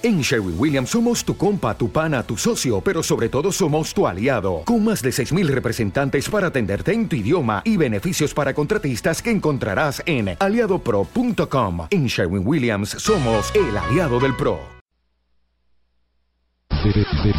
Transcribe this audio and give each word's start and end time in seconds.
En 0.00 0.20
Sherwin 0.20 0.54
Williams 0.56 0.90
somos 0.90 1.24
tu 1.24 1.36
compa, 1.36 1.76
tu 1.76 1.90
pana, 1.90 2.22
tu 2.22 2.36
socio, 2.36 2.80
pero 2.80 3.02
sobre 3.02 3.28
todo 3.28 3.50
somos 3.50 3.92
tu 3.92 4.06
aliado, 4.06 4.62
con 4.64 4.84
más 4.84 5.02
de 5.02 5.10
6.000 5.10 5.48
representantes 5.48 6.28
para 6.28 6.48
atenderte 6.48 6.92
en 6.92 7.08
tu 7.08 7.16
idioma 7.16 7.62
y 7.64 7.76
beneficios 7.76 8.32
para 8.32 8.54
contratistas 8.54 9.20
que 9.20 9.32
encontrarás 9.32 10.00
en 10.06 10.36
aliadopro.com. 10.38 11.88
En 11.90 12.06
Sherwin 12.06 12.46
Williams 12.46 12.90
somos 12.90 13.52
el 13.56 13.76
aliado 13.76 14.20
del 14.20 14.36
PRO. 14.36 14.60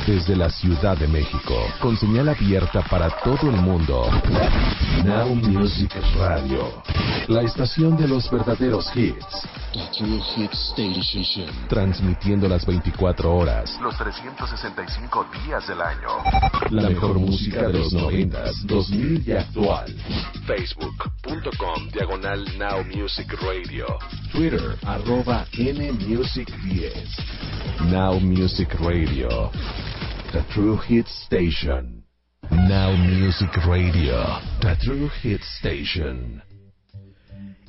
desde 0.05 0.35
la 0.35 0.49
Ciudad 0.49 0.97
de 0.97 1.07
México, 1.07 1.55
con 1.81 1.95
señal 1.97 2.27
abierta 2.27 2.83
para 2.89 3.09
todo 3.23 3.49
el 3.49 3.55
mundo. 3.55 4.09
Now 5.05 5.33
Music 5.33 5.93
Radio, 6.17 6.83
la 7.29 7.43
estación 7.43 7.95
de 7.95 8.07
los 8.07 8.29
verdaderos 8.31 8.89
hits. 8.95 9.47
Transmitiendo 11.69 12.47
las 12.47 12.65
24 12.65 13.35
horas, 13.35 13.79
los 13.81 13.95
365 13.97 15.27
días 15.45 15.67
del 15.67 15.79
año. 15.79 16.07
La 16.71 16.89
mejor 16.89 17.19
música 17.19 17.67
de 17.67 17.73
los 17.73 17.93
90, 17.93 18.43
2000 18.63 19.23
y 19.27 19.31
actual. 19.33 19.95
Facebook.com 20.47 21.89
Diagonal 21.93 22.45
Now 22.57 22.83
Music 22.83 23.31
Radio. 23.43 23.85
Twitter 24.31 24.75
arroba 24.87 25.45
NMusic10. 25.53 26.91
Now 27.91 28.19
Music 28.19 28.73
Radio. 28.79 29.51
The 30.31 30.41
True 30.51 30.79
Hit 30.87 31.05
Station. 31.25 32.03
Now 32.49 32.91
Music 32.97 33.55
Radio. 33.67 34.39
The 34.61 34.75
True 34.77 35.09
Hit 35.21 35.41
Station. 35.59 36.41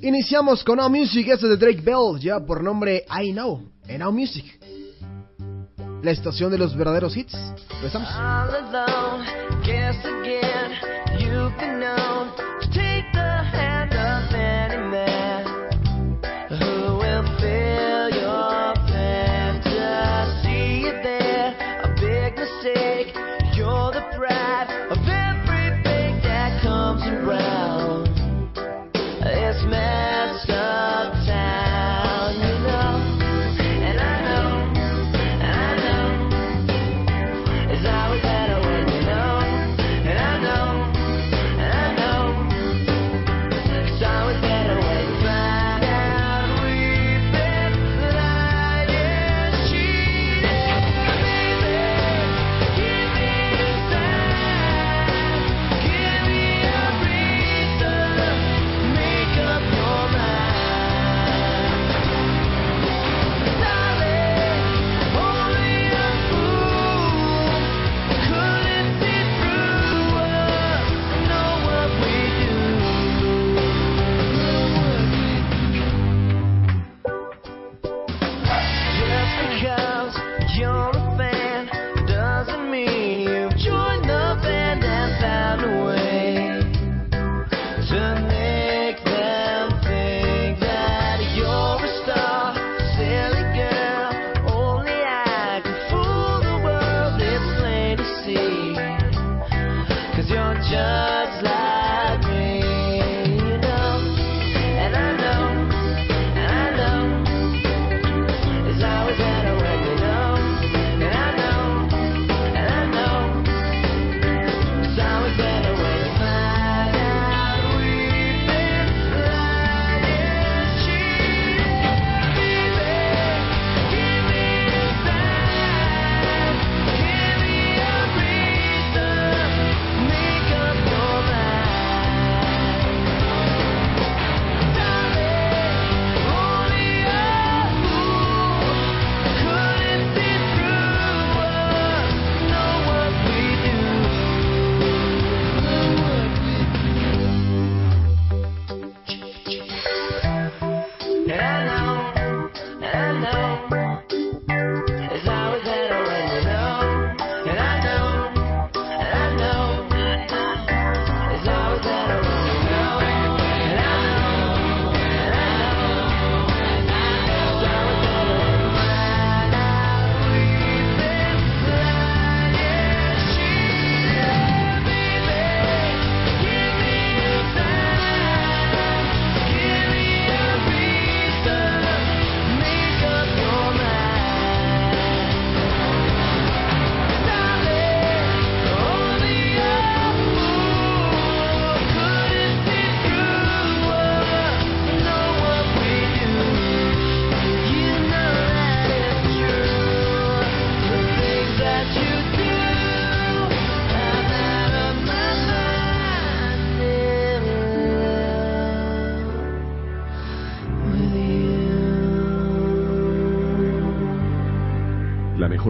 Iniciamos 0.03 0.65
con 0.65 0.79
Now 0.79 0.89
Music, 0.89 1.29
esto 1.29 1.47
de 1.47 1.59
Drake 1.59 1.83
Bell, 1.83 2.19
ya 2.19 2.41
por 2.41 2.63
nombre 2.63 3.05
I 3.23 3.33
Know, 3.33 3.71
en 3.87 3.99
Now 3.99 4.11
Music. 4.11 4.59
La 6.03 6.11
estación 6.11 6.51
de 6.51 6.57
los 6.57 6.75
verdaderos 6.75 7.15
hits. 7.15 7.37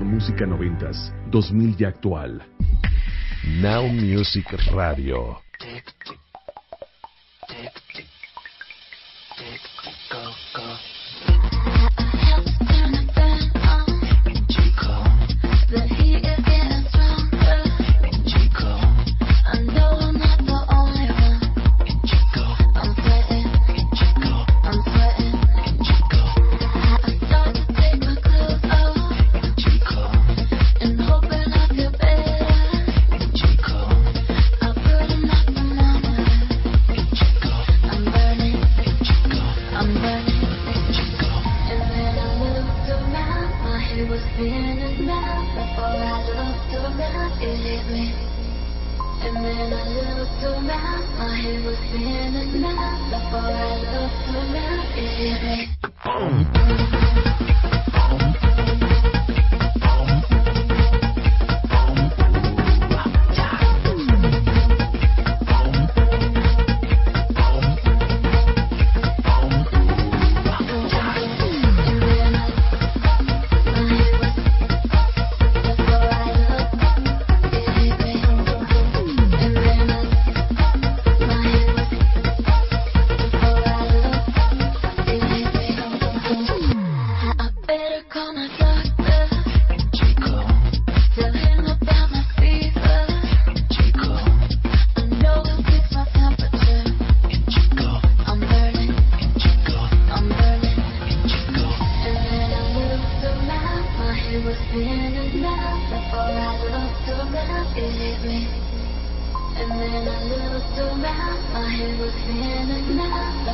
Música 0.04 0.46
noventas, 0.46 1.12
2000 1.30 1.76
y 1.78 1.84
actual. 1.84 2.42
Now 3.60 3.88
Music 3.88 4.46
Radio. 4.72 5.49
And 49.32 49.44
then 49.44 49.72
I 49.72 49.86
looked 50.18 50.42
around, 50.42 51.18
my 51.18 51.36
head 51.36 51.64
was 51.64 51.76
spinning 51.86 52.60
now. 52.60 52.98
Before 53.10 53.46
I 53.46 53.78
looked 53.78 54.26
around, 54.34 54.86
it 54.98 55.10
hit 55.38 55.68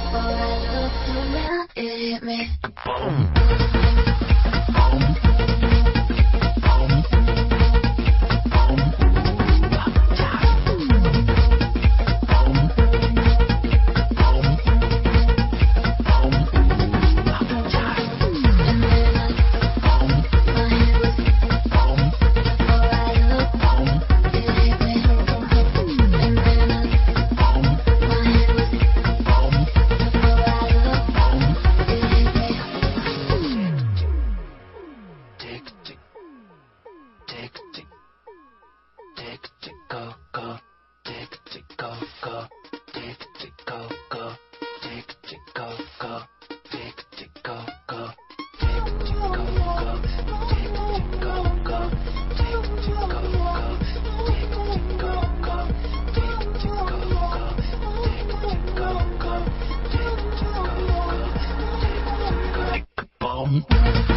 Before 0.07 0.21
I 0.21 1.29
now, 1.33 1.67
it 1.75 2.13
hit 2.13 2.23
me. 2.23 2.49
Boom. 2.85 3.76
Mountain. 63.57 64.16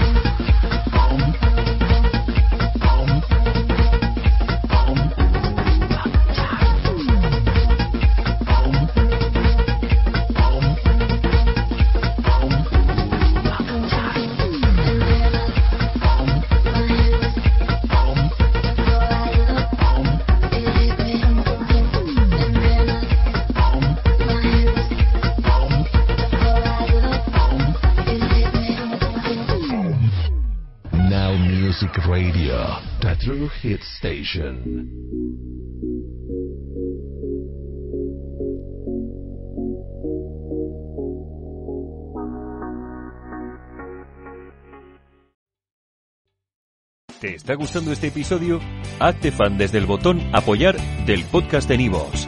Music 31.40 31.96
Radio, 32.06 32.80
the 33.02 33.16
true 33.16 33.48
hit 33.62 33.82
station. 33.82 34.90
¿Te 47.22 47.36
está 47.36 47.56
gustando 47.56 47.92
este 47.94 48.08
episodio? 48.08 48.60
Hazte 49.00 49.32
fan 49.32 49.58
desde 49.58 49.78
el 49.78 49.86
botón 49.86 50.22
Apoyar 50.34 50.78
del 51.06 51.24
podcast 51.24 51.70
de 51.70 51.78
Nivos. 51.78 52.28